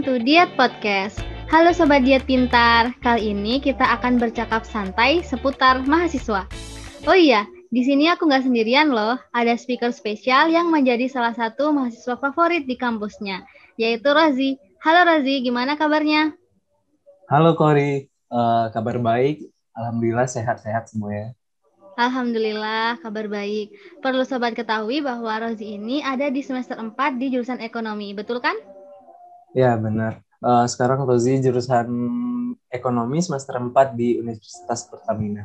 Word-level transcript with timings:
welcome 0.00 0.16
to 0.16 0.24
Diet 0.24 0.48
Podcast. 0.56 1.20
Halo 1.52 1.76
Sobat 1.76 2.08
Diet 2.08 2.24
Pintar, 2.24 2.96
kali 3.04 3.36
ini 3.36 3.60
kita 3.60 3.84
akan 4.00 4.16
bercakap 4.16 4.64
santai 4.64 5.20
seputar 5.20 5.84
mahasiswa. 5.84 6.48
Oh 7.04 7.12
iya, 7.12 7.44
di 7.68 7.84
sini 7.84 8.08
aku 8.08 8.24
nggak 8.24 8.48
sendirian 8.48 8.96
loh, 8.96 9.20
ada 9.36 9.52
speaker 9.60 9.92
spesial 9.92 10.48
yang 10.48 10.72
menjadi 10.72 11.04
salah 11.04 11.36
satu 11.36 11.76
mahasiswa 11.76 12.16
favorit 12.16 12.64
di 12.64 12.80
kampusnya, 12.80 13.44
yaitu 13.76 14.08
Rozi. 14.08 14.56
Halo 14.80 15.04
Rozi, 15.04 15.44
gimana 15.44 15.76
kabarnya? 15.76 16.32
Halo 17.28 17.52
Kori, 17.52 18.08
uh, 18.32 18.72
kabar 18.72 18.96
baik. 19.04 19.52
Alhamdulillah 19.76 20.24
sehat-sehat 20.24 20.88
semua 20.88 21.12
ya. 21.12 21.28
Alhamdulillah, 22.00 23.04
kabar 23.04 23.28
baik. 23.28 23.76
Perlu 24.00 24.24
sobat 24.24 24.56
ketahui 24.56 25.04
bahwa 25.04 25.44
Rozi 25.44 25.76
ini 25.76 26.00
ada 26.00 26.32
di 26.32 26.40
semester 26.40 26.80
4 26.80 26.96
di 27.20 27.36
jurusan 27.36 27.60
ekonomi, 27.60 28.16
betul 28.16 28.40
kan? 28.40 28.56
Ya, 29.54 29.74
benar. 29.76 30.22
Uh, 30.40 30.64
sekarang 30.64 31.04
Rozi 31.04 31.36
jurusan 31.42 31.86
ekonomi 32.72 33.20
semester 33.20 33.60
4 33.60 33.98
di 33.98 34.16
Universitas 34.16 34.88
Pertamina. 34.88 35.44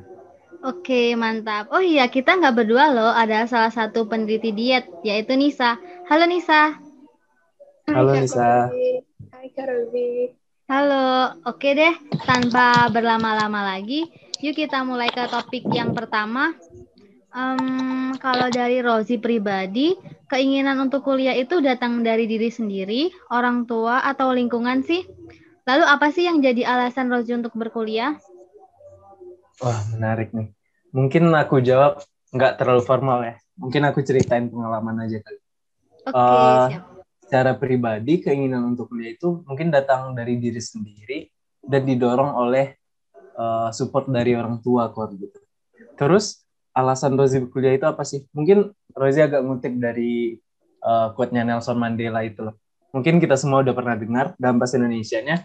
Oke, 0.65 1.13
mantap. 1.13 1.69
Oh 1.69 1.83
iya, 1.83 2.09
kita 2.09 2.39
nggak 2.39 2.55
berdua 2.63 2.89
loh. 2.89 3.11
Ada 3.13 3.45
salah 3.45 3.73
satu 3.73 4.09
peneliti 4.09 4.49
diet, 4.49 4.89
yaitu 5.05 5.37
Nisa. 5.37 5.77
Halo 6.09 6.25
Nisa. 6.25 6.79
Halo 7.91 8.17
Hai, 8.17 8.25
Nisa. 8.25 8.71
Hai 9.29 9.47
Kak 9.53 9.65
Rozi. 9.69 10.33
Halo, 10.65 11.37
oke 11.45 11.69
deh. 11.69 11.93
Tanpa 12.25 12.89
berlama-lama 12.89 13.77
lagi, 13.77 14.09
Yuk 14.43 14.55
kita 14.61 14.83
mulai 14.83 15.07
ke 15.09 15.25
topik 15.31 15.63
yang 15.71 15.95
pertama. 15.95 16.51
Um, 17.31 18.13
kalau 18.19 18.51
dari 18.51 18.83
Rozi 18.83 19.15
pribadi, 19.15 19.95
keinginan 20.29 20.77
untuk 20.81 21.05
kuliah 21.05 21.33
itu 21.37 21.61
datang 21.61 22.01
dari 22.01 22.25
diri 22.25 22.49
sendiri, 22.49 23.13
orang 23.29 23.65
tua, 23.69 24.01
atau 24.05 24.33
lingkungan 24.33 24.81
sih? 24.81 25.05
Lalu 25.65 25.83
apa 25.85 26.13
sih 26.13 26.29
yang 26.29 26.41
jadi 26.45 26.61
alasan 26.65 27.09
Rozi 27.09 27.33
untuk 27.33 27.57
berkuliah? 27.57 28.17
Wah, 29.63 29.79
menarik 29.95 30.29
nih. 30.35 30.53
Mungkin 30.93 31.33
aku 31.33 31.63
jawab 31.63 32.05
nggak 32.35 32.61
terlalu 32.61 32.81
formal 32.85 33.19
ya. 33.25 33.35
Mungkin 33.57 33.81
aku 33.87 34.03
ceritain 34.03 34.51
pengalaman 34.51 35.07
aja 35.07 35.23
kali. 35.23 35.39
Oke, 36.05 36.13
okay, 36.13 36.21
uh, 36.21 36.67
siap. 36.69 36.83
Secara 37.25 37.51
pribadi, 37.57 38.21
keinginan 38.21 38.75
untuk 38.75 38.93
kuliah 38.93 39.17
itu 39.17 39.41
mungkin 39.49 39.73
datang 39.73 40.13
dari 40.13 40.37
diri 40.37 40.61
sendiri 40.61 41.25
dan 41.65 41.81
didorong 41.81 42.37
oleh 42.37 42.77
uh, 43.39 43.73
support 43.73 44.05
dari 44.05 44.37
orang 44.37 44.61
tua 44.61 44.93
kok 44.93 45.17
gitu. 45.17 45.39
Terus 45.97 46.45
alasan 46.75 47.17
Rozi 47.17 47.41
kuliah 47.49 47.73
itu 47.73 47.87
apa 47.89 48.05
sih? 48.05 48.27
Mungkin 48.35 48.69
Rozi 48.95 49.19
agak 49.19 49.43
ngutip 49.43 49.75
dari 49.75 50.39
uh, 50.79 51.11
quote-nya 51.13 51.43
Nelson 51.43 51.75
Mandela 51.75 52.23
itu 52.23 52.47
loh. 52.47 52.55
Mungkin 52.95 53.19
kita 53.19 53.35
semua 53.35 53.59
udah 53.59 53.75
pernah 53.75 53.99
dengar 53.99 54.25
dalam 54.39 54.55
bahasa 54.55 54.79
Indonesia-nya 54.79 55.43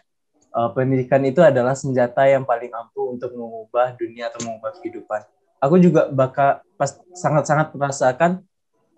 uh, 0.54 0.70
pendidikan 0.70 1.18
itu 1.26 1.42
adalah 1.42 1.74
senjata 1.74 2.30
yang 2.30 2.46
paling 2.46 2.70
ampuh 2.70 3.10
untuk 3.10 3.34
mengubah 3.34 3.98
dunia 3.98 4.30
atau 4.30 4.46
mengubah 4.46 4.70
kehidupan. 4.78 5.26
Aku 5.60 5.76
juga 5.82 6.08
bakal 6.08 6.62
pas 6.78 6.94
sangat-sangat 7.12 7.74
merasakan 7.74 8.40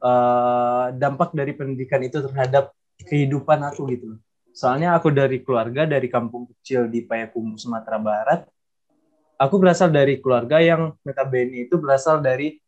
uh, 0.05 0.93
dampak 0.95 1.33
dari 1.33 1.57
pendidikan 1.57 2.05
itu 2.05 2.21
terhadap 2.21 2.77
kehidupan 3.09 3.65
aku 3.67 3.89
gitu. 3.89 4.21
Soalnya 4.53 4.93
aku 4.93 5.09
dari 5.09 5.41
keluarga 5.41 5.89
dari 5.89 6.13
kampung 6.13 6.45
kecil 6.53 6.93
di 6.93 7.03
Payakumbuh 7.09 7.57
Sumatera 7.57 7.97
Barat 7.97 8.45
aku 9.43 9.59
berasal 9.59 9.91
dari 9.91 10.23
keluarga 10.23 10.63
yang 10.63 10.95
notabene 11.03 11.67
itu 11.67 11.75
berasal 11.83 12.23
dari 12.23 12.62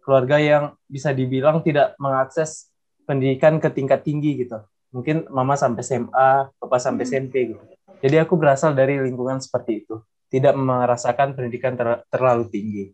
keluarga 0.00 0.36
yang 0.40 0.64
bisa 0.88 1.14
dibilang 1.14 1.60
tidak 1.64 1.94
mengakses 2.00 2.72
pendidikan 3.04 3.58
ke 3.62 3.68
tingkat 3.70 4.04
tinggi 4.04 4.46
gitu. 4.46 4.60
Mungkin 4.90 5.30
mama 5.30 5.54
sampai 5.54 5.82
SMA, 5.86 6.30
papa 6.58 6.76
sampai 6.82 7.06
hmm. 7.06 7.10
SMP 7.10 7.34
gitu. 7.54 7.62
Jadi 8.00 8.16
aku 8.16 8.34
berasal 8.34 8.72
dari 8.72 8.96
lingkungan 8.96 9.38
seperti 9.38 9.84
itu, 9.84 10.00
tidak 10.32 10.56
merasakan 10.56 11.36
pendidikan 11.36 11.76
ter 11.76 12.00
terlalu 12.08 12.48
tinggi. 12.48 12.84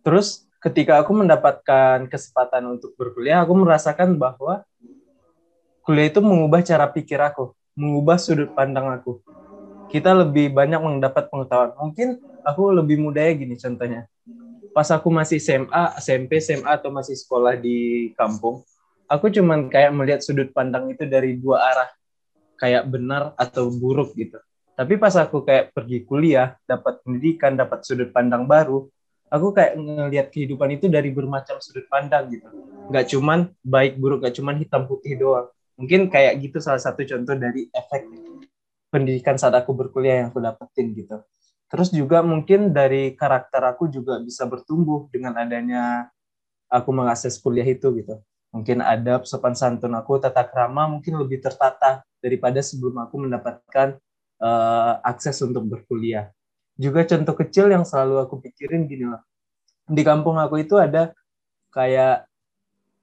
Terus 0.00 0.48
ketika 0.58 0.98
aku 0.98 1.12
mendapatkan 1.12 2.08
kesempatan 2.08 2.72
untuk 2.72 2.96
berkuliah, 2.96 3.44
aku 3.44 3.52
merasakan 3.52 4.16
bahwa 4.16 4.64
kuliah 5.84 6.08
itu 6.08 6.24
mengubah 6.24 6.64
cara 6.64 6.88
pikir 6.88 7.20
aku, 7.20 7.52
mengubah 7.76 8.16
sudut 8.16 8.48
pandang 8.56 8.88
aku 8.88 9.20
kita 9.92 10.16
lebih 10.16 10.56
banyak 10.56 10.80
mendapat 10.80 11.28
pengetahuan. 11.28 11.76
Mungkin 11.76 12.16
aku 12.48 12.72
lebih 12.72 12.96
mudah 12.96 13.28
ya 13.28 13.36
gini 13.36 13.60
contohnya. 13.60 14.08
Pas 14.72 14.88
aku 14.88 15.12
masih 15.12 15.36
SMA, 15.36 15.84
SMP, 16.00 16.40
SMA 16.40 16.68
atau 16.80 16.88
masih 16.88 17.16
sekolah 17.16 17.60
di 17.60 18.10
kampung, 18.16 18.64
aku 19.04 19.28
cuman 19.28 19.68
kayak 19.68 19.92
melihat 19.92 20.20
sudut 20.24 20.48
pandang 20.56 20.88
itu 20.88 21.04
dari 21.04 21.36
dua 21.36 21.60
arah. 21.60 21.90
Kayak 22.56 22.88
benar 22.88 23.36
atau 23.36 23.68
buruk 23.68 24.16
gitu. 24.16 24.40
Tapi 24.72 24.96
pas 24.96 25.12
aku 25.20 25.44
kayak 25.44 25.76
pergi 25.76 26.08
kuliah, 26.08 26.56
dapat 26.64 27.04
pendidikan, 27.04 27.52
dapat 27.52 27.84
sudut 27.84 28.08
pandang 28.08 28.48
baru, 28.48 28.88
aku 29.32 29.52
kayak 29.56 29.76
ngelihat 29.76 30.26
kehidupan 30.28 30.76
itu 30.76 30.92
dari 30.92 31.08
bermacam 31.08 31.60
sudut 31.60 31.88
pandang 31.88 32.28
gitu. 32.32 32.48
Gak 32.92 33.08
cuman 33.12 33.52
baik 33.64 33.96
buruk, 33.96 34.24
gak 34.24 34.36
cuman 34.36 34.60
hitam 34.60 34.84
putih 34.84 35.16
doang. 35.16 35.48
Mungkin 35.80 36.12
kayak 36.12 36.36
gitu 36.40 36.60
salah 36.60 36.80
satu 36.80 37.00
contoh 37.04 37.36
dari 37.36 37.68
efek 37.72 38.04
pendidikan 38.92 39.40
saat 39.40 39.56
aku 39.56 39.72
berkuliah 39.72 40.24
yang 40.24 40.28
aku 40.28 40.44
dapetin 40.44 40.92
gitu. 40.92 41.16
Terus 41.72 41.88
juga 41.88 42.20
mungkin 42.20 42.76
dari 42.76 43.16
karakter 43.16 43.64
aku 43.64 43.88
juga 43.88 44.20
bisa 44.20 44.44
bertumbuh 44.44 45.08
dengan 45.08 45.40
adanya 45.40 46.12
aku 46.68 46.92
mengakses 46.92 47.40
kuliah 47.40 47.64
itu 47.64 47.88
gitu. 47.96 48.20
Mungkin 48.52 48.84
ada 48.84 49.24
sopan 49.24 49.56
santun 49.56 49.96
aku, 49.96 50.20
tata 50.20 50.44
krama 50.44 50.84
mungkin 50.84 51.16
lebih 51.16 51.40
tertata 51.40 52.04
daripada 52.20 52.60
sebelum 52.60 53.00
aku 53.00 53.24
mendapatkan 53.24 53.96
uh, 54.44 55.00
akses 55.00 55.40
untuk 55.40 55.64
berkuliah. 55.64 56.28
Juga 56.76 57.08
contoh 57.08 57.32
kecil 57.40 57.72
yang 57.72 57.88
selalu 57.88 58.20
aku 58.20 58.44
pikirin 58.44 58.84
gini 58.84 59.08
loh. 59.08 59.24
Di 59.88 60.04
kampung 60.04 60.36
aku 60.36 60.60
itu 60.60 60.76
ada 60.76 61.16
kayak 61.72 62.28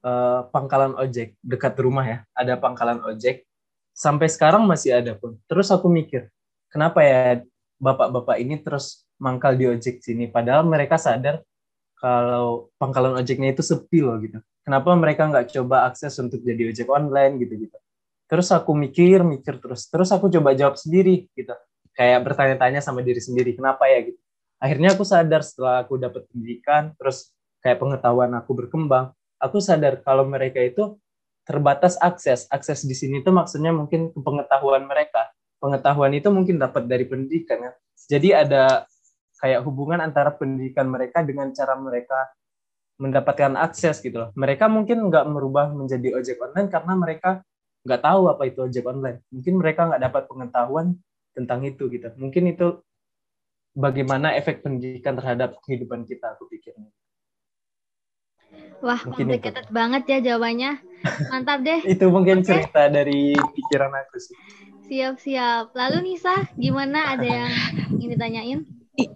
uh, 0.06 0.46
pangkalan 0.54 0.94
ojek 0.94 1.34
dekat 1.42 1.74
rumah 1.82 2.06
ya. 2.06 2.18
Ada 2.38 2.54
pangkalan 2.54 3.02
ojek 3.02 3.50
sampai 3.90 4.30
sekarang 4.30 4.62
masih 4.70 4.94
ada 4.94 5.18
pun. 5.18 5.34
Terus 5.50 5.74
aku 5.74 5.90
mikir, 5.90 6.30
kenapa 6.70 7.02
ya 7.02 7.42
bapak-bapak 7.80 8.36
ini 8.38 8.60
terus 8.60 9.08
mangkal 9.16 9.56
di 9.56 9.66
ojek 9.66 10.04
sini? 10.04 10.28
Padahal 10.28 10.68
mereka 10.68 11.00
sadar 11.00 11.40
kalau 11.96 12.70
pangkalan 12.76 13.16
ojeknya 13.16 13.56
itu 13.56 13.64
sepi 13.64 14.04
loh 14.04 14.20
gitu. 14.20 14.38
Kenapa 14.60 14.92
mereka 14.94 15.26
nggak 15.26 15.56
coba 15.56 15.88
akses 15.88 16.14
untuk 16.20 16.44
jadi 16.44 16.70
ojek 16.70 16.86
online 16.86 17.40
gitu-gitu. 17.40 17.76
Terus 18.30 18.48
aku 18.54 18.76
mikir, 18.76 19.26
mikir 19.26 19.58
terus. 19.58 19.90
Terus 19.90 20.14
aku 20.14 20.30
coba 20.30 20.54
jawab 20.54 20.78
sendiri 20.78 21.26
gitu. 21.34 21.56
Kayak 21.96 22.22
bertanya-tanya 22.30 22.78
sama 22.78 23.02
diri 23.02 23.18
sendiri, 23.18 23.58
kenapa 23.58 23.90
ya 23.90 24.06
gitu. 24.06 24.20
Akhirnya 24.62 24.94
aku 24.94 25.02
sadar 25.02 25.42
setelah 25.42 25.82
aku 25.82 25.98
dapat 25.98 26.28
pendidikan, 26.30 26.94
terus 26.94 27.34
kayak 27.64 27.80
pengetahuan 27.82 28.30
aku 28.38 28.52
berkembang, 28.54 29.10
aku 29.40 29.58
sadar 29.58 29.98
kalau 30.04 30.28
mereka 30.28 30.62
itu 30.62 31.00
terbatas 31.48 31.98
akses. 31.98 32.46
Akses 32.52 32.86
di 32.86 32.94
sini 32.94 33.24
itu 33.24 33.34
maksudnya 33.34 33.74
mungkin 33.74 34.14
pengetahuan 34.14 34.86
mereka. 34.86 35.19
Pengetahuan 35.60 36.16
itu 36.16 36.32
mungkin 36.32 36.56
dapat 36.56 36.88
dari 36.88 37.04
pendidikan 37.04 37.60
ya. 37.60 37.72
Jadi 38.08 38.28
ada 38.32 38.88
kayak 39.40 39.60
hubungan 39.64 40.00
antara 40.00 40.32
pendidikan 40.32 40.88
mereka 40.88 41.20
dengan 41.20 41.52
cara 41.52 41.76
mereka 41.76 42.32
mendapatkan 43.00 43.56
akses 43.56 44.00
gitu 44.04 44.28
loh. 44.28 44.30
Mereka 44.36 44.68
mungkin 44.68 45.08
nggak 45.08 45.24
merubah 45.28 45.72
menjadi 45.72 46.16
ojek 46.20 46.40
online 46.40 46.68
karena 46.68 46.92
mereka 46.96 47.30
nggak 47.84 48.00
tahu 48.04 48.22
apa 48.28 48.42
itu 48.48 48.58
ojek 48.68 48.84
online. 48.84 49.24
Mungkin 49.32 49.54
mereka 49.56 49.88
nggak 49.88 50.02
dapat 50.04 50.22
pengetahuan 50.28 50.86
tentang 51.32 51.64
itu 51.64 51.88
gitu. 51.88 52.12
Mungkin 52.20 52.52
itu 52.52 52.80
bagaimana 53.72 54.36
efek 54.36 54.60
pendidikan 54.60 55.16
terhadap 55.16 55.56
kehidupan 55.64 56.04
kita 56.04 56.36
aku 56.36 56.48
pikirnya. 56.52 56.92
Wah, 58.80 59.00
complicated 59.00 59.68
banget 59.68 60.02
ya 60.08 60.18
jawabannya. 60.32 60.80
Mantap 61.28 61.60
deh. 61.60 61.80
itu 61.96 62.04
mungkin 62.08 62.40
okay. 62.40 62.64
cerita 62.64 62.88
dari 62.88 63.36
pikiran 63.36 63.92
aku 63.92 64.16
sih. 64.16 64.36
Siap-siap. 64.90 65.70
Lalu 65.70 65.98
Nisa, 66.02 66.50
gimana? 66.58 67.14
Ada 67.14 67.22
yang 67.22 67.52
ingin 67.94 68.10
ditanyain? 68.10 68.60
I 68.98 69.06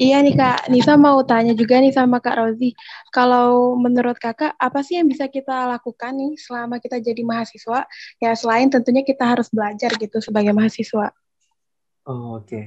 iya 0.00 0.24
nih 0.24 0.32
Kak, 0.32 0.72
Nisa 0.72 0.96
mau 0.96 1.20
tanya 1.20 1.52
juga 1.52 1.76
nih 1.84 1.92
sama 1.92 2.16
Kak 2.16 2.40
Rozi. 2.40 2.72
Kalau 3.12 3.76
menurut 3.76 4.16
Kakak, 4.16 4.56
apa 4.56 4.80
sih 4.80 4.96
yang 4.96 5.12
bisa 5.12 5.28
kita 5.28 5.68
lakukan 5.68 6.16
nih 6.16 6.40
selama 6.40 6.80
kita 6.80 6.96
jadi 6.96 7.20
mahasiswa? 7.28 7.84
Ya 8.24 8.32
selain 8.32 8.72
tentunya 8.72 9.04
kita 9.04 9.28
harus 9.28 9.52
belajar 9.52 9.92
gitu 10.00 10.16
sebagai 10.24 10.56
mahasiswa. 10.56 11.12
Oh, 12.08 12.40
Oke. 12.40 12.48
Okay. 12.48 12.64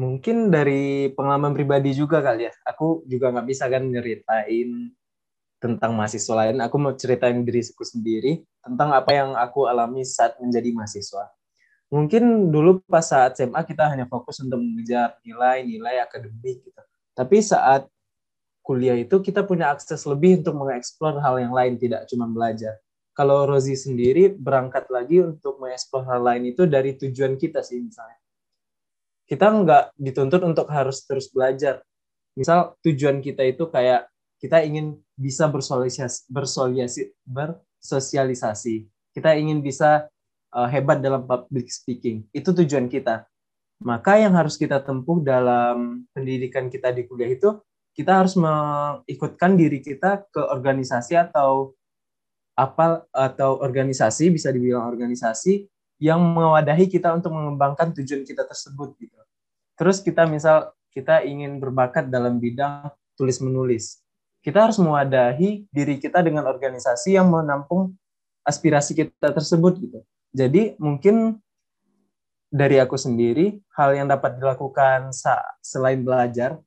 Mungkin 0.00 0.48
dari 0.48 1.12
pengalaman 1.12 1.52
pribadi 1.52 1.92
juga 1.92 2.24
kali 2.24 2.48
ya. 2.48 2.52
Aku 2.72 3.04
juga 3.04 3.36
nggak 3.36 3.44
bisa 3.52 3.68
kan 3.68 3.84
nyeritain 3.84 4.96
tentang 5.60 5.92
mahasiswa 5.92 6.34
lain, 6.40 6.56
aku 6.64 6.80
mau 6.80 6.96
ceritain 6.96 7.36
diriku 7.44 7.84
sendiri 7.84 8.40
tentang 8.64 8.96
apa 8.96 9.12
yang 9.12 9.36
aku 9.36 9.68
alami 9.68 10.08
saat 10.08 10.40
menjadi 10.40 10.72
mahasiswa. 10.72 11.28
Mungkin 11.90 12.54
dulu 12.54 12.78
pas 12.86 13.02
saat 13.02 13.34
SMA 13.34 13.66
kita 13.66 13.90
hanya 13.90 14.06
fokus 14.06 14.38
untuk 14.38 14.62
mengejar 14.62 15.18
nilai-nilai 15.26 15.98
akademik 16.06 16.62
gitu. 16.62 16.82
Tapi 17.18 17.42
saat 17.42 17.90
kuliah 18.62 18.94
itu 18.94 19.18
kita 19.18 19.42
punya 19.42 19.74
akses 19.74 20.06
lebih 20.06 20.38
untuk 20.38 20.54
mengeksplor 20.54 21.18
hal 21.18 21.42
yang 21.42 21.50
lain, 21.50 21.74
tidak 21.74 22.06
cuma 22.06 22.30
belajar. 22.30 22.78
kalau 23.10 23.44
Rozi 23.44 23.76
sendiri 23.76 24.32
berangkat 24.32 24.88
lagi 24.88 25.20
untuk 25.20 25.60
mengeksplor 25.60 26.08
hal 26.08 26.24
lain 26.24 26.56
itu 26.56 26.64
dari 26.64 26.96
tujuan 26.96 27.36
kita 27.36 27.60
sih 27.60 27.76
misalnya. 27.76 28.16
Kita 29.28 29.44
nggak 29.50 29.84
dituntut 30.00 30.40
untuk 30.40 30.64
harus 30.72 31.04
terus 31.04 31.28
belajar. 31.28 31.84
Misal 32.32 32.80
tujuan 32.80 33.20
kita 33.20 33.44
itu 33.44 33.68
kayak 33.68 34.08
kita 34.40 34.64
ingin 34.64 34.96
bisa 35.20 35.52
bersosialisasi, 35.52 36.32
bersosialisasi, 36.32 37.02
bersosialisasi. 37.28 38.88
Kita 39.12 39.36
ingin 39.36 39.60
bisa 39.60 40.08
uh, 40.54 40.68
hebat 40.70 41.02
dalam 41.02 41.26
public 41.26 41.70
speaking. 41.70 42.26
Itu 42.34 42.54
tujuan 42.54 42.90
kita. 42.90 43.26
Maka 43.80 44.20
yang 44.20 44.36
harus 44.36 44.60
kita 44.60 44.84
tempuh 44.84 45.24
dalam 45.24 46.04
pendidikan 46.12 46.68
kita 46.68 46.92
di 46.92 47.08
kuliah 47.08 47.32
itu 47.32 47.56
kita 47.96 48.22
harus 48.22 48.36
mengikutkan 48.36 49.56
diri 49.56 49.80
kita 49.80 50.28
ke 50.28 50.40
organisasi 50.40 51.16
atau 51.16 51.72
apa 52.54 53.08
atau 53.08 53.56
organisasi 53.64 54.28
bisa 54.28 54.52
dibilang 54.52 54.84
organisasi 54.84 55.64
yang 55.96 56.20
mewadahi 56.20 56.92
kita 56.92 57.12
untuk 57.12 57.32
mengembangkan 57.32 57.96
tujuan 57.96 58.24
kita 58.24 58.44
tersebut 58.44 58.96
gitu. 59.00 59.16
Terus 59.80 60.04
kita 60.04 60.28
misal 60.28 60.76
kita 60.92 61.24
ingin 61.24 61.56
berbakat 61.56 62.12
dalam 62.12 62.36
bidang 62.36 62.92
tulis 63.16 63.40
menulis. 63.40 64.00
Kita 64.40 64.68
harus 64.68 64.80
mewadahi 64.80 65.68
diri 65.68 65.96
kita 66.00 66.24
dengan 66.24 66.48
organisasi 66.48 67.16
yang 67.16 67.28
menampung 67.28 67.96
aspirasi 68.44 68.96
kita 68.96 69.32
tersebut 69.32 69.76
gitu. 69.80 70.00
Jadi 70.30 70.78
mungkin 70.78 71.38
dari 72.50 72.82
aku 72.82 72.98
sendiri 72.98 73.58
hal 73.78 73.94
yang 73.94 74.10
dapat 74.10 74.38
dilakukan 74.38 75.14
selain 75.62 76.02
belajar 76.02 76.58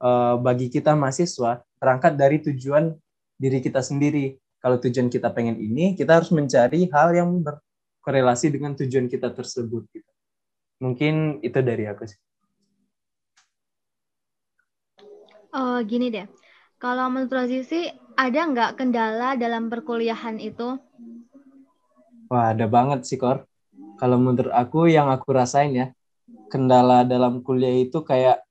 eh, 0.00 0.34
bagi 0.40 0.72
kita 0.72 0.96
mahasiswa 0.96 1.60
terangkat 1.76 2.16
dari 2.16 2.40
tujuan 2.40 2.92
diri 3.36 3.60
kita 3.60 3.84
sendiri 3.84 4.36
kalau 4.66 4.82
tujuan 4.82 5.06
kita 5.06 5.30
pengen 5.30 5.62
ini, 5.62 5.94
kita 5.94 6.18
harus 6.18 6.34
mencari 6.34 6.90
hal 6.90 7.14
yang 7.14 7.38
berkorelasi 7.38 8.50
dengan 8.50 8.74
tujuan 8.74 9.06
kita 9.06 9.30
tersebut. 9.30 9.86
Gitu. 9.94 10.10
Mungkin 10.82 11.38
itu 11.38 11.58
dari 11.62 11.86
aku 11.86 12.02
sih. 12.02 12.18
Oh, 15.54 15.78
gini 15.86 16.10
deh. 16.10 16.26
Kalau 16.82 17.06
menurut 17.14 17.46
sih, 17.62 17.86
ada 18.18 18.40
nggak 18.42 18.74
kendala 18.74 19.38
dalam 19.38 19.70
perkuliahan 19.70 20.42
itu? 20.42 20.82
Wah, 22.26 22.52
ada 22.54 22.66
banget 22.66 23.06
sih, 23.06 23.18
Kor. 23.18 23.46
Kalau 23.96 24.18
menurut 24.18 24.50
aku, 24.50 24.90
yang 24.90 25.08
aku 25.08 25.30
rasain 25.30 25.72
ya, 25.72 25.86
kendala 26.50 27.06
dalam 27.06 27.40
kuliah 27.42 27.86
itu 27.86 28.02
kayak 28.02 28.42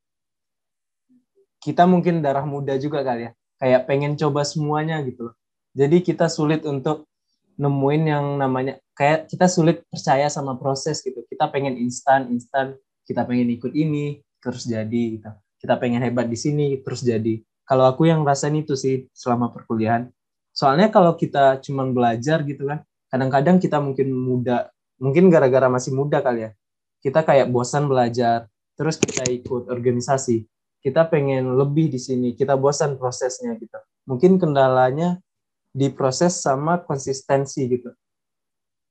kita 1.60 1.90
mungkin 1.90 2.22
darah 2.22 2.46
muda 2.46 2.78
juga 2.78 3.02
kali 3.02 3.28
ya. 3.28 3.32
Kayak 3.58 3.82
pengen 3.90 4.14
coba 4.20 4.46
semuanya 4.46 5.02
gitu 5.02 5.32
loh. 5.32 5.36
Jadi 5.76 6.06
kita 6.06 6.30
sulit 6.30 6.64
untuk 6.64 7.10
nemuin 7.56 8.04
yang 8.06 8.26
namanya 8.40 8.80
kayak 8.96 9.32
kita 9.32 9.48
sulit 9.50 9.84
percaya 9.90 10.30
sama 10.30 10.56
proses 10.56 11.02
gitu. 11.02 11.26
Kita 11.28 11.50
pengen 11.52 11.76
instan, 11.80 12.32
instan, 12.32 12.78
kita 13.04 13.26
pengen 13.28 13.50
ikut 13.52 13.74
ini 13.74 14.22
terus 14.40 14.70
jadi 14.70 15.04
gitu. 15.20 15.32
Kita 15.60 15.76
pengen 15.82 16.06
hebat 16.06 16.30
di 16.30 16.38
sini 16.38 16.80
terus 16.86 17.02
jadi. 17.02 17.42
Kalau 17.66 17.90
aku 17.90 18.06
yang 18.06 18.22
rasain 18.22 18.54
itu 18.54 18.78
sih 18.78 19.10
selama 19.10 19.50
perkuliahan. 19.50 20.06
Soalnya 20.54 20.94
kalau 20.94 21.18
kita 21.18 21.60
cuma 21.66 21.84
belajar 21.90 22.46
gitu 22.46 22.70
kan, 22.70 22.86
kadang-kadang 23.16 23.64
kita 23.64 23.80
mungkin 23.80 24.12
muda, 24.12 24.68
mungkin 25.00 25.32
gara-gara 25.32 25.72
masih 25.72 25.96
muda 25.96 26.20
kali 26.20 26.44
ya. 26.44 26.52
Kita 27.00 27.24
kayak 27.24 27.48
bosan 27.48 27.88
belajar, 27.88 28.52
terus 28.76 29.00
kita 29.00 29.24
ikut 29.32 29.72
organisasi. 29.72 30.44
Kita 30.84 31.08
pengen 31.08 31.56
lebih 31.56 31.88
di 31.88 31.96
sini, 31.96 32.36
kita 32.36 32.60
bosan 32.60 33.00
prosesnya 33.00 33.56
gitu. 33.56 33.80
Mungkin 34.04 34.36
kendalanya 34.36 35.24
diproses 35.72 36.44
sama 36.44 36.84
konsistensi 36.84 37.64
gitu. 37.72 37.96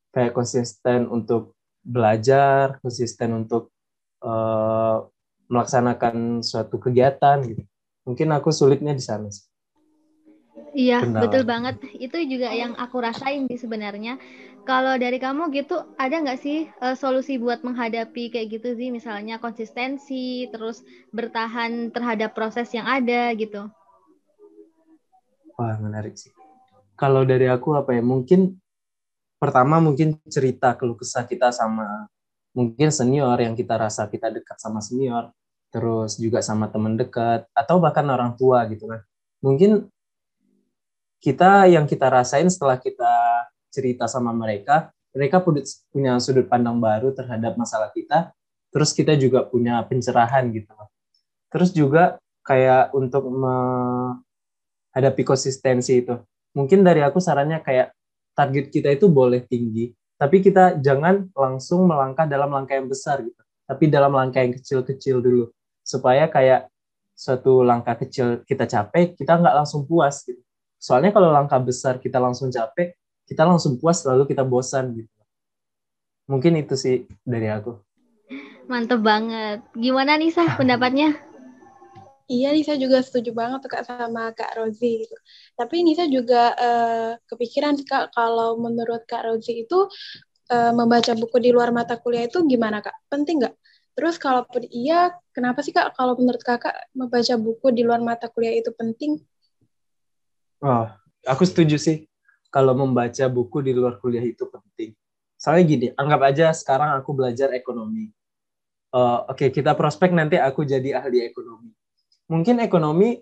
Kayak 0.08 0.32
konsisten 0.32 1.04
untuk 1.12 1.52
belajar, 1.84 2.80
konsisten 2.80 3.44
untuk 3.44 3.76
uh, 4.24 5.04
melaksanakan 5.52 6.40
suatu 6.40 6.80
kegiatan 6.80 7.44
gitu. 7.44 7.60
Mungkin 8.08 8.32
aku 8.32 8.48
sulitnya 8.48 8.96
di 8.96 9.04
sana 9.04 9.28
sih. 9.28 9.44
Iya, 10.74 11.06
Kendala. 11.06 11.22
betul 11.22 11.42
banget. 11.46 11.74
Itu 11.94 12.18
juga 12.26 12.50
yang 12.50 12.74
aku 12.74 12.98
rasain 12.98 13.46
sih 13.46 13.62
sebenarnya. 13.62 14.18
Kalau 14.66 14.98
dari 14.98 15.22
kamu 15.22 15.54
gitu, 15.54 15.78
ada 16.00 16.18
nggak 16.18 16.40
sih 16.40 16.66
uh, 16.82 16.98
solusi 16.98 17.38
buat 17.38 17.62
menghadapi 17.62 18.34
kayak 18.34 18.58
gitu 18.58 18.74
sih? 18.74 18.90
Misalnya 18.90 19.38
konsistensi, 19.38 20.50
terus 20.50 20.82
bertahan 21.14 21.94
terhadap 21.94 22.34
proses 22.34 22.72
yang 22.74 22.90
ada 22.90 23.30
gitu. 23.38 23.70
Wah, 25.54 25.78
menarik 25.78 26.18
sih 26.18 26.34
kalau 26.94 27.26
dari 27.26 27.50
aku 27.50 27.74
apa 27.74 27.94
ya 27.94 28.02
mungkin 28.02 28.54
pertama 29.38 29.82
mungkin 29.82 30.16
cerita 30.30 30.72
keluh 30.78 30.96
kesah 30.96 31.26
kita 31.26 31.50
sama 31.50 32.06
mungkin 32.54 32.88
senior 32.94 33.34
yang 33.42 33.58
kita 33.58 33.74
rasa 33.74 34.06
kita 34.06 34.30
dekat 34.30 34.56
sama 34.62 34.78
senior 34.78 35.34
terus 35.74 36.16
juga 36.16 36.38
sama 36.38 36.70
teman 36.70 36.94
dekat 36.94 37.50
atau 37.50 37.82
bahkan 37.82 38.06
orang 38.06 38.38
tua 38.38 38.62
gitu 38.70 38.86
kan 38.86 39.02
mungkin 39.42 39.90
kita 41.24 41.64
yang 41.72 41.88
kita 41.88 42.12
rasain 42.12 42.52
setelah 42.52 42.76
kita 42.76 43.48
cerita 43.72 44.04
sama 44.04 44.36
mereka 44.36 44.92
mereka 45.16 45.40
punya 45.88 46.20
sudut 46.20 46.44
pandang 46.50 46.76
baru 46.76 47.16
terhadap 47.16 47.56
masalah 47.56 47.88
kita 47.96 48.36
terus 48.74 48.90
kita 48.90 49.14
juga 49.14 49.46
punya 49.46 49.78
pencerahan 49.86 50.50
gitu. 50.50 50.74
Terus 51.54 51.70
juga 51.70 52.18
kayak 52.42 52.90
untuk 52.90 53.30
menghadapi 53.30 55.22
konsistensi 55.22 56.02
itu. 56.02 56.18
Mungkin 56.58 56.82
dari 56.82 57.06
aku 57.06 57.22
sarannya 57.22 57.62
kayak 57.62 57.94
target 58.34 58.74
kita 58.74 58.90
itu 58.90 59.06
boleh 59.06 59.46
tinggi, 59.46 59.94
tapi 60.18 60.42
kita 60.42 60.82
jangan 60.82 61.30
langsung 61.38 61.86
melangkah 61.86 62.26
dalam 62.26 62.50
langkah 62.50 62.74
yang 62.74 62.90
besar 62.90 63.22
gitu, 63.22 63.38
tapi 63.62 63.86
dalam 63.86 64.10
langkah 64.10 64.42
yang 64.42 64.58
kecil-kecil 64.58 65.22
dulu, 65.22 65.54
supaya 65.86 66.26
kayak 66.26 66.66
suatu 67.14 67.62
langkah 67.62 67.94
kecil 67.94 68.42
kita 68.42 68.66
capek, 68.66 69.14
kita 69.14 69.38
nggak 69.38 69.54
langsung 69.54 69.86
puas 69.86 70.26
gitu. 70.26 70.44
Soalnya 70.84 71.16
kalau 71.16 71.32
langkah 71.32 71.56
besar 71.64 71.96
kita 71.96 72.20
langsung 72.20 72.52
capek, 72.52 72.92
kita 73.25 73.40
langsung 73.40 73.81
puas 73.81 74.04
lalu 74.04 74.28
kita 74.28 74.44
bosan 74.44 74.92
gitu. 74.92 75.08
Mungkin 76.28 76.60
itu 76.60 76.76
sih 76.76 77.08
dari 77.25 77.48
aku. 77.48 77.81
Mantep 78.69 79.00
banget. 79.00 79.64
Gimana 79.72 80.20
Nisa 80.20 80.44
pendapatnya? 80.60 81.16
Iya, 82.28 82.52
Nisa 82.52 82.76
juga 82.76 83.00
setuju 83.00 83.32
banget 83.32 83.64
tuh 83.64 83.70
Kak 83.72 83.84
sama 83.88 84.32
Kak 84.36 84.60
Rozi 84.60 85.08
gitu. 85.08 85.16
Tapi 85.56 85.84
Nisa 85.84 86.04
juga 86.04 86.52
uh, 86.52 87.12
kepikiran 87.32 87.81
Kak 87.81 88.12
kalau 88.12 88.60
menurut 88.60 89.08
Kak 89.08 89.25
Rozi 89.25 89.64
itu 89.64 89.88
uh, 90.53 90.72
membaca 90.76 91.12
buku 91.17 91.36
di 91.41 91.48
luar 91.53 91.72
mata 91.72 91.96
kuliah 91.96 92.29
itu 92.29 92.44
gimana 92.44 92.84
Kak? 92.84 93.08
Penting 93.08 93.41
nggak? 93.41 93.56
Terus 93.96 94.20
kalaupun 94.20 94.69
iya, 94.69 95.17
kenapa 95.32 95.64
sih 95.64 95.72
Kak 95.72 95.96
kalau 95.96 96.17
menurut 96.20 96.44
Kakak 96.44 96.93
membaca 96.93 97.34
buku 97.41 97.72
di 97.72 97.84
luar 97.84 98.05
mata 98.05 98.29
kuliah 98.29 98.56
itu 98.56 98.69
penting? 98.72 99.20
Oh, 100.64 100.88
aku 101.28 101.44
setuju 101.44 101.76
sih. 101.76 102.08
Kalau 102.48 102.72
membaca 102.72 103.28
buku 103.28 103.60
di 103.60 103.76
luar 103.76 104.00
kuliah 104.00 104.24
itu 104.24 104.48
penting. 104.48 104.96
Soalnya 105.36 105.64
gini, 105.68 105.86
anggap 105.92 106.20
aja 106.24 106.46
sekarang 106.56 106.96
aku 106.96 107.12
belajar 107.12 107.52
ekonomi. 107.52 108.08
Uh, 108.88 109.28
Oke, 109.28 109.44
okay, 109.44 109.60
kita 109.60 109.76
prospek 109.76 110.16
nanti 110.16 110.40
aku 110.40 110.64
jadi 110.64 111.04
ahli 111.04 111.20
ekonomi. 111.20 111.68
Mungkin 112.32 112.64
ekonomi 112.64 113.20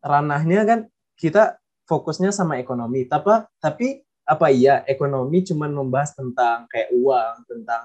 ranahnya 0.00 0.64
kan 0.64 0.80
kita 1.20 1.60
fokusnya 1.84 2.32
sama 2.32 2.56
ekonomi. 2.56 3.04
Tapi 3.04 3.44
tapi 3.60 4.00
apa 4.24 4.48
iya 4.48 4.80
ekonomi 4.88 5.44
cuma 5.44 5.68
membahas 5.68 6.16
tentang 6.16 6.64
kayak 6.70 6.96
uang 6.96 7.34
tentang 7.44 7.82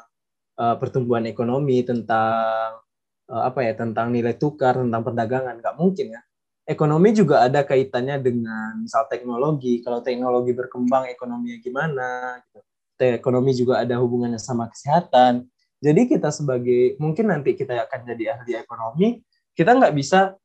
uh, 0.56 0.76
pertumbuhan 0.80 1.28
ekonomi 1.28 1.84
tentang 1.84 2.80
uh, 3.28 3.44
apa 3.44 3.60
ya 3.66 3.76
tentang 3.76 4.16
nilai 4.16 4.40
tukar 4.40 4.80
tentang 4.80 5.04
perdagangan. 5.04 5.60
Nggak 5.60 5.76
mungkin 5.76 6.16
ya 6.16 6.22
ekonomi 6.66 7.14
juga 7.14 7.46
ada 7.46 7.62
kaitannya 7.62 8.18
dengan 8.22 8.82
misal 8.82 9.06
teknologi 9.08 9.80
kalau 9.86 10.02
teknologi 10.02 10.52
berkembang 10.52 11.10
ekonominya 11.10 11.58
gimana 11.62 12.10
gitu. 12.50 12.60
ekonomi 13.00 13.52
juga 13.54 13.86
ada 13.86 14.02
hubungannya 14.02 14.42
sama 14.42 14.68
kesehatan 14.68 15.46
jadi 15.80 16.10
kita 16.10 16.34
sebagai 16.34 16.98
mungkin 16.98 17.30
nanti 17.30 17.54
kita 17.54 17.86
akan 17.86 18.00
jadi 18.10 18.38
ahli 18.38 18.58
ekonomi 18.58 19.22
kita 19.56 19.72
nggak 19.72 19.96
bisa 19.96 20.36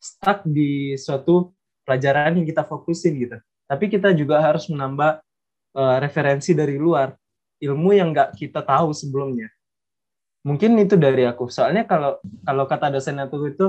stuck 0.00 0.46
di 0.48 0.96
suatu 0.96 1.52
pelajaran 1.84 2.38
yang 2.40 2.46
kita 2.48 2.62
fokusin 2.64 3.18
gitu. 3.20 3.36
Tapi 3.66 3.90
kita 3.90 4.14
juga 4.14 4.38
harus 4.38 4.66
menambah 4.70 5.20
uh, 5.74 5.96
referensi 5.98 6.56
dari 6.56 6.78
luar, 6.78 7.10
ilmu 7.58 7.90
yang 7.94 8.14
nggak 8.14 8.34
kita 8.38 8.64
tahu 8.64 8.94
sebelumnya. 8.94 9.50
Mungkin 10.46 10.78
itu 10.80 10.96
dari 10.96 11.28
aku. 11.28 11.52
Soalnya 11.52 11.84
kalau 11.84 12.16
kalau 12.46 12.64
kata 12.64 12.94
dosen 12.94 13.20
aku 13.20 13.52
itu 13.52 13.66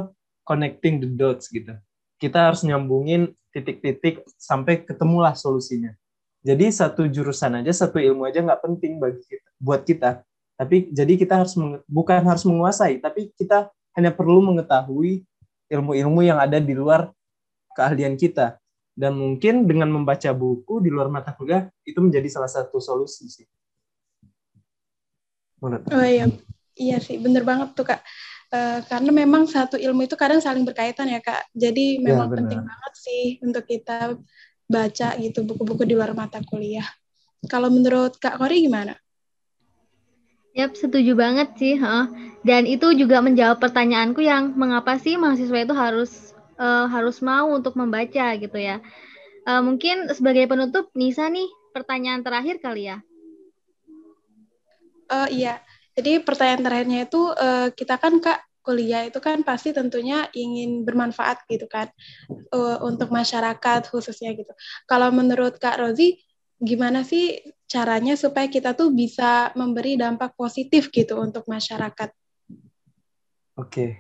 connecting 0.48 1.04
the 1.04 1.10
dots 1.12 1.52
gitu. 1.52 1.76
Kita 2.22 2.54
harus 2.54 2.62
nyambungin 2.62 3.34
titik-titik 3.50 4.22
sampai 4.38 4.86
ketemulah 4.86 5.34
solusinya. 5.34 5.98
Jadi 6.46 6.70
satu 6.70 7.10
jurusan 7.10 7.62
aja, 7.62 7.74
satu 7.74 7.98
ilmu 7.98 8.30
aja 8.30 8.46
nggak 8.46 8.62
penting 8.62 9.02
bagi 9.02 9.22
kita, 9.26 9.50
buat 9.58 9.82
kita. 9.82 10.22
Tapi 10.58 10.94
jadi 10.94 11.14
kita 11.18 11.42
harus 11.42 11.58
bukan 11.90 12.22
harus 12.22 12.46
menguasai, 12.46 13.02
tapi 13.02 13.34
kita 13.34 13.74
hanya 13.98 14.14
perlu 14.14 14.46
mengetahui 14.46 15.26
ilmu-ilmu 15.70 16.22
yang 16.22 16.38
ada 16.38 16.62
di 16.62 16.78
luar 16.78 17.10
keahlian 17.74 18.14
kita. 18.18 18.62
Dan 18.92 19.18
mungkin 19.18 19.66
dengan 19.66 19.90
membaca 19.90 20.30
buku 20.30 20.84
di 20.84 20.94
luar 20.94 21.10
mata 21.10 21.34
kuliah 21.34 21.66
itu 21.82 21.98
menjadi 21.98 22.28
salah 22.30 22.50
satu 22.50 22.78
solusi 22.78 23.26
sih. 23.30 23.48
Menurut 25.62 25.90
oh 25.90 26.06
iya, 26.06 26.26
iya 26.78 26.98
sih, 26.98 27.22
bener 27.22 27.46
banget 27.46 27.74
tuh 27.78 27.86
kak. 27.86 28.02
Uh, 28.52 28.84
karena 28.84 29.16
memang 29.16 29.48
satu 29.48 29.80
ilmu 29.80 30.04
itu 30.04 30.20
kadang 30.20 30.44
saling 30.44 30.68
berkaitan 30.68 31.08
ya 31.08 31.24
kak. 31.24 31.48
Jadi 31.56 32.04
ya, 32.04 32.12
memang 32.12 32.28
ya, 32.28 32.36
penting 32.36 32.60
banget 32.60 32.94
sih 33.00 33.24
untuk 33.40 33.64
kita 33.64 34.20
baca 34.68 35.10
gitu 35.24 35.48
buku-buku 35.48 35.88
di 35.88 35.96
luar 35.96 36.12
mata 36.12 36.44
kuliah. 36.44 36.84
Kalau 37.48 37.72
menurut 37.72 38.20
kak 38.20 38.36
Kori 38.36 38.68
gimana? 38.68 39.00
Yap, 40.52 40.76
setuju 40.76 41.16
banget 41.16 41.56
sih. 41.56 41.80
Huh? 41.80 42.12
Dan 42.44 42.68
itu 42.68 42.92
juga 42.92 43.24
menjawab 43.24 43.64
pertanyaanku 43.64 44.20
yang 44.20 44.52
mengapa 44.60 45.00
sih 45.00 45.16
mahasiswa 45.16 45.64
itu 45.64 45.72
harus 45.72 46.36
uh, 46.60 46.92
harus 46.92 47.24
mau 47.24 47.56
untuk 47.56 47.80
membaca 47.80 48.36
gitu 48.36 48.58
ya. 48.60 48.84
Uh, 49.48 49.64
mungkin 49.64 50.12
sebagai 50.12 50.52
penutup, 50.52 50.92
Nisa 50.92 51.32
nih 51.32 51.48
pertanyaan 51.72 52.22
terakhir 52.22 52.60
kali 52.60 52.92
ya. 52.92 53.00
Uh, 55.08 55.28
iya, 55.32 55.64
jadi 55.98 56.24
pertanyaan 56.24 56.64
terakhirnya 56.64 57.00
itu 57.08 57.22
uh, 57.36 57.68
kita 57.76 57.96
kan 58.00 58.24
kak 58.24 58.40
kuliah 58.62 59.10
itu 59.10 59.18
kan 59.18 59.42
pasti 59.42 59.74
tentunya 59.74 60.30
ingin 60.38 60.86
bermanfaat 60.86 61.50
gitu 61.50 61.66
kan 61.66 61.90
uh, 62.54 62.78
untuk 62.86 63.10
masyarakat 63.10 63.90
khususnya 63.90 64.38
gitu. 64.38 64.54
Kalau 64.86 65.10
menurut 65.10 65.58
Kak 65.58 65.82
Rozi, 65.82 66.22
gimana 66.62 67.02
sih 67.02 67.42
caranya 67.66 68.14
supaya 68.14 68.46
kita 68.46 68.78
tuh 68.78 68.94
bisa 68.94 69.50
memberi 69.58 69.98
dampak 69.98 70.38
positif 70.38 70.94
gitu 70.94 71.18
untuk 71.18 71.50
masyarakat? 71.50 72.14
Oke, 73.58 73.98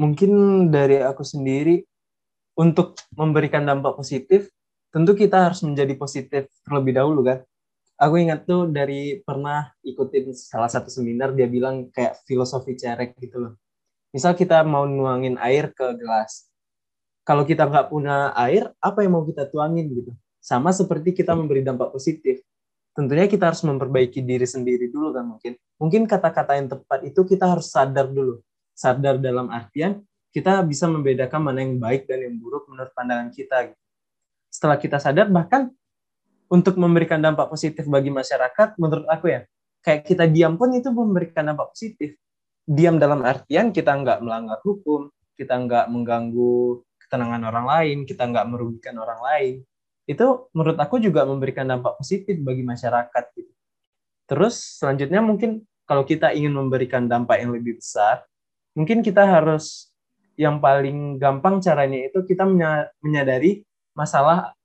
mungkin 0.00 0.32
dari 0.72 1.04
aku 1.04 1.20
sendiri 1.20 1.84
untuk 2.56 2.96
memberikan 3.12 3.68
dampak 3.68 4.00
positif, 4.00 4.48
tentu 4.88 5.12
kita 5.12 5.52
harus 5.52 5.60
menjadi 5.60 5.94
positif 6.00 6.48
terlebih 6.64 6.96
dahulu 6.96 7.20
kan 7.28 7.38
aku 7.98 8.14
ingat 8.20 8.46
tuh 8.46 8.70
dari 8.70 9.22
pernah 9.22 9.70
ikutin 9.82 10.34
salah 10.34 10.70
satu 10.70 10.90
seminar 10.90 11.32
dia 11.32 11.46
bilang 11.46 11.90
kayak 11.90 12.22
filosofi 12.26 12.74
cerek 12.74 13.16
gitu 13.18 13.40
loh. 13.40 13.52
Misal 14.14 14.38
kita 14.38 14.62
mau 14.62 14.86
nuangin 14.86 15.34
air 15.42 15.74
ke 15.74 15.86
gelas. 15.98 16.46
Kalau 17.24 17.42
kita 17.42 17.66
nggak 17.66 17.88
punya 17.88 18.30
air, 18.36 18.70
apa 18.78 19.02
yang 19.02 19.16
mau 19.16 19.24
kita 19.24 19.48
tuangin 19.48 19.90
gitu? 19.90 20.12
Sama 20.38 20.70
seperti 20.70 21.16
kita 21.16 21.32
memberi 21.32 21.64
dampak 21.64 21.90
positif. 21.90 22.44
Tentunya 22.94 23.26
kita 23.26 23.50
harus 23.50 23.64
memperbaiki 23.64 24.22
diri 24.22 24.46
sendiri 24.46 24.86
dulu 24.92 25.10
kan 25.10 25.24
mungkin. 25.26 25.58
Mungkin 25.82 26.06
kata-kata 26.06 26.54
yang 26.54 26.68
tepat 26.70 27.00
itu 27.02 27.26
kita 27.26 27.58
harus 27.58 27.72
sadar 27.72 28.06
dulu. 28.06 28.38
Sadar 28.76 29.18
dalam 29.18 29.50
artian 29.50 30.04
kita 30.34 30.66
bisa 30.66 30.90
membedakan 30.90 31.40
mana 31.46 31.62
yang 31.62 31.78
baik 31.78 32.10
dan 32.10 32.26
yang 32.26 32.34
buruk 32.42 32.66
menurut 32.66 32.90
pandangan 32.90 33.30
kita. 33.30 33.70
Setelah 34.50 34.78
kita 34.78 34.98
sadar, 34.98 35.30
bahkan 35.30 35.70
untuk 36.48 36.76
memberikan 36.76 37.20
dampak 37.20 37.48
positif 37.48 37.88
bagi 37.88 38.12
masyarakat, 38.12 38.76
menurut 38.76 39.06
aku 39.08 39.32
ya, 39.32 39.40
kayak 39.84 40.04
kita 40.08 40.24
diam 40.28 40.56
pun 40.56 40.72
itu 40.76 40.88
memberikan 40.92 41.48
dampak 41.48 41.72
positif. 41.72 42.16
Diam 42.64 42.96
dalam 42.96 43.20
artian 43.24 43.72
kita 43.72 43.92
nggak 43.92 44.24
melanggar 44.24 44.60
hukum, 44.64 45.12
kita 45.36 45.60
nggak 45.60 45.86
mengganggu 45.92 46.80
ketenangan 47.04 47.42
orang 47.52 47.66
lain, 47.68 47.96
kita 48.08 48.24
nggak 48.24 48.46
merugikan 48.48 48.96
orang 48.96 49.20
lain. 49.20 49.54
Itu 50.08 50.48
menurut 50.56 50.80
aku 50.80 51.00
juga 51.00 51.28
memberikan 51.28 51.68
dampak 51.68 52.00
positif 52.00 52.36
bagi 52.40 52.64
masyarakat. 52.64 53.24
Gitu. 53.36 53.52
Terus 54.24 54.80
selanjutnya 54.80 55.20
mungkin 55.20 55.68
kalau 55.84 56.08
kita 56.08 56.32
ingin 56.32 56.56
memberikan 56.56 57.04
dampak 57.04 57.44
yang 57.44 57.52
lebih 57.52 57.76
besar, 57.76 58.24
mungkin 58.72 59.04
kita 59.04 59.20
harus 59.24 59.92
yang 60.34 60.58
paling 60.58 61.20
gampang 61.20 61.60
caranya 61.62 62.10
itu 62.10 62.24
kita 62.26 62.42
menyadari 62.98 63.62
masalah 63.94 64.56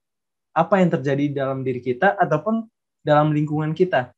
apa 0.60 0.84
yang 0.84 0.92
terjadi 0.92 1.32
dalam 1.32 1.64
diri 1.64 1.80
kita 1.80 2.20
ataupun 2.20 2.68
dalam 3.00 3.32
lingkungan 3.32 3.72
kita. 3.72 4.12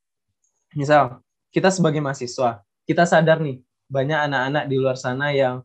Misal, 0.74 1.22
kita 1.54 1.70
sebagai 1.70 2.02
mahasiswa, 2.02 2.66
kita 2.90 3.06
sadar 3.06 3.38
nih, 3.38 3.62
banyak 3.86 4.20
anak-anak 4.26 4.64
di 4.66 4.76
luar 4.82 4.98
sana 4.98 5.30
yang 5.30 5.62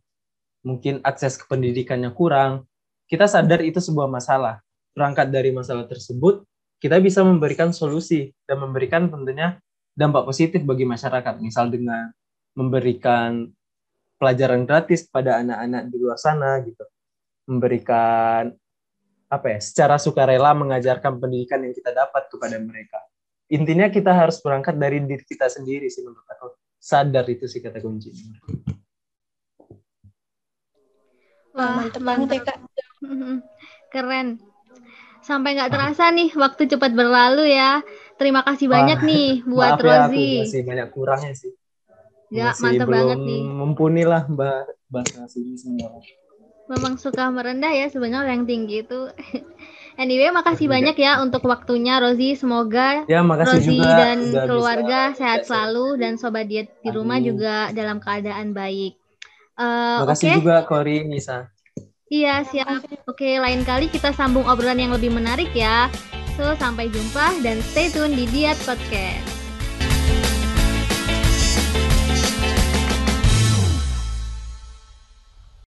mungkin 0.61 1.01
akses 1.01 1.41
ke 1.41 1.49
pendidikannya 1.49 2.13
kurang. 2.13 2.69
Kita 3.09 3.25
sadar 3.25 3.65
itu 3.65 3.81
sebuah 3.81 4.11
masalah. 4.11 4.61
Berangkat 4.93 5.33
dari 5.33 5.55
masalah 5.55 5.87
tersebut, 5.89 6.45
kita 6.83 7.01
bisa 7.01 7.25
memberikan 7.25 7.73
solusi 7.73 8.35
dan 8.45 8.61
memberikan 8.61 9.09
tentunya 9.09 9.57
dampak 9.97 10.29
positif 10.29 10.61
bagi 10.67 10.85
masyarakat. 10.85 11.41
Misal 11.41 11.73
dengan 11.73 12.11
memberikan 12.59 13.49
pelajaran 14.19 14.67
gratis 14.67 15.07
pada 15.07 15.41
anak-anak 15.41 15.89
di 15.89 15.97
luar 15.97 16.19
sana 16.19 16.59
gitu. 16.67 16.85
Memberikan 17.47 18.51
apa 19.27 19.59
ya 19.59 19.59
secara 19.59 19.99
sukarela 19.99 20.55
mengajarkan 20.55 21.19
pendidikan 21.19 21.63
yang 21.67 21.75
kita 21.75 21.91
dapat 21.91 22.31
kepada 22.31 22.57
mereka. 22.63 23.03
Intinya 23.47 23.87
kita 23.91 24.11
harus 24.11 24.43
berangkat 24.43 24.75
dari 24.75 25.03
diri 25.03 25.23
kita 25.23 25.47
sendiri 25.47 25.87
sih 25.87 26.03
menurut 26.03 26.27
aku. 26.27 26.55
Sadar 26.79 27.27
itu 27.31 27.47
sih 27.47 27.63
kata 27.63 27.79
kunci. 27.83 28.11
Wah, 31.55 31.83
mantep 31.83 32.03
keren. 33.91 34.39
Sampai 35.23 35.59
nggak 35.59 35.73
terasa 35.75 36.11
nih 36.15 36.31
waktu 36.39 36.71
cepat 36.71 36.95
berlalu 36.95 37.51
ya. 37.51 37.83
Terima 38.15 38.47
kasih 38.47 38.71
banyak 38.71 38.99
Wah, 39.03 39.09
nih 39.09 39.29
buat 39.51 39.75
maaf 39.79 39.83
Rozi 39.83 39.91
ya, 39.91 40.03
aku 40.07 40.43
masih 40.47 40.63
banyak 40.63 40.89
kurangnya 40.95 41.33
sih. 41.35 41.53
Ya 42.31 42.51
masih 42.51 42.63
mantap 42.63 42.89
banget 42.91 43.19
nih. 43.23 43.43
mumpuni 43.47 44.03
lah 44.03 44.27
mbak 44.27 44.75
bahasa 44.91 45.27
sini 45.31 45.55
semua 45.55 46.03
memang 46.67 46.99
suka 46.99 47.31
merendah 47.31 47.71
ya 47.71 47.87
sebenarnya 47.91 48.35
yang 48.35 48.45
tinggi 48.47 48.83
itu. 48.83 49.11
anyway, 50.03 50.31
makasih 50.35 50.67
banyak 50.67 50.97
ya 50.99 51.23
untuk 51.23 51.47
waktunya 51.47 51.99
Rozi. 52.03 52.35
Semoga 52.35 53.07
ya, 53.07 53.23
Rozi 53.23 53.79
juga 53.79 53.95
dan 53.95 54.19
keluarga 54.35 55.01
sehat 55.15 55.47
selalu 55.47 55.99
dan 56.03 56.19
sobat 56.19 56.51
diet 56.51 56.71
di 56.83 56.91
rumah 56.91 57.19
Amin. 57.19 57.35
juga 57.35 57.71
dalam 57.71 58.03
keadaan 58.03 58.53
baik. 58.53 58.99
Uh, 59.57 60.05
makasih 60.05 60.37
okay. 60.37 60.37
juga 60.43 60.57
Kori 60.69 61.07
Nisa. 61.09 61.49
Iya, 62.07 62.47
siap. 62.47 62.87
Oke, 63.11 63.43
lain 63.43 63.67
kali 63.67 63.91
kita 63.91 64.15
sambung 64.15 64.47
obrolan 64.47 64.79
yang 64.79 64.95
lebih 64.95 65.11
menarik 65.11 65.51
ya. 65.51 65.91
So, 66.39 66.55
sampai 66.55 66.87
jumpa 66.93 67.43
dan 67.43 67.59
stay 67.67 67.91
tune 67.91 68.15
di 68.15 68.31
Diet 68.31 68.61
Podcast. 68.63 69.36